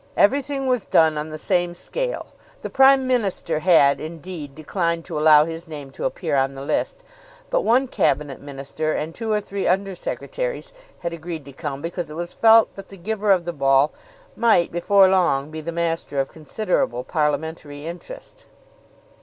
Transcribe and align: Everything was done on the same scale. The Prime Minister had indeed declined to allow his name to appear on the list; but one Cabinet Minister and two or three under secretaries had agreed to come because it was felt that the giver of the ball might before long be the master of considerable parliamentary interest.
Everything 0.17 0.65
was 0.65 0.87
done 0.87 1.15
on 1.15 1.29
the 1.29 1.37
same 1.37 1.75
scale. 1.75 2.25
The 2.63 2.71
Prime 2.71 3.05
Minister 3.05 3.59
had 3.59 4.01
indeed 4.01 4.55
declined 4.55 5.05
to 5.05 5.19
allow 5.19 5.45
his 5.45 5.67
name 5.67 5.91
to 5.91 6.05
appear 6.05 6.35
on 6.35 6.55
the 6.55 6.63
list; 6.63 7.03
but 7.51 7.61
one 7.61 7.87
Cabinet 7.87 8.41
Minister 8.41 8.93
and 8.93 9.13
two 9.13 9.31
or 9.31 9.39
three 9.39 9.67
under 9.67 9.93
secretaries 9.95 10.73
had 11.01 11.13
agreed 11.13 11.45
to 11.45 11.53
come 11.53 11.83
because 11.83 12.09
it 12.09 12.15
was 12.15 12.33
felt 12.33 12.75
that 12.75 12.87
the 12.87 12.97
giver 12.97 13.31
of 13.31 13.45
the 13.45 13.53
ball 13.53 13.91
might 14.35 14.71
before 14.71 15.07
long 15.07 15.51
be 15.51 15.61
the 15.61 15.71
master 15.71 16.19
of 16.19 16.29
considerable 16.29 17.03
parliamentary 17.03 17.85
interest. 17.85 18.45